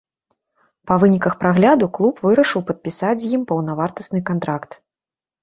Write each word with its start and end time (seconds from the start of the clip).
Па 0.91 0.95
выніках 1.03 1.33
прагляду 1.43 1.89
клуб 1.99 2.23
вырашыў 2.29 2.65
падпісаць 2.71 3.19
з 3.25 3.31
ім 3.41 3.45
паўнавартасны 3.53 4.19
кантракт. 4.33 4.71